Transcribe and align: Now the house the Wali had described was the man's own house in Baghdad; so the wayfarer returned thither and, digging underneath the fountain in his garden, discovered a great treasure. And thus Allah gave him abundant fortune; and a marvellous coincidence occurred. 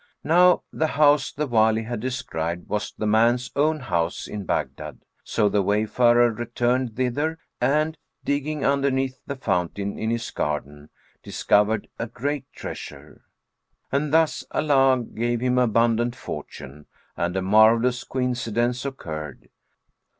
Now 0.23 0.63
the 0.73 0.87
house 0.87 1.31
the 1.31 1.45
Wali 1.45 1.83
had 1.83 1.99
described 1.99 2.67
was 2.67 2.91
the 2.91 3.05
man's 3.05 3.51
own 3.55 3.81
house 3.81 4.27
in 4.27 4.45
Baghdad; 4.45 4.97
so 5.23 5.47
the 5.47 5.61
wayfarer 5.61 6.31
returned 6.31 6.95
thither 6.95 7.37
and, 7.61 7.95
digging 8.25 8.65
underneath 8.65 9.21
the 9.27 9.35
fountain 9.35 9.99
in 9.99 10.09
his 10.09 10.31
garden, 10.31 10.89
discovered 11.21 11.87
a 11.99 12.07
great 12.07 12.51
treasure. 12.51 13.25
And 13.91 14.11
thus 14.11 14.43
Allah 14.49 15.03
gave 15.03 15.39
him 15.39 15.59
abundant 15.59 16.15
fortune; 16.15 16.87
and 17.15 17.37
a 17.37 17.43
marvellous 17.43 18.03
coincidence 18.03 18.83
occurred. 18.85 19.49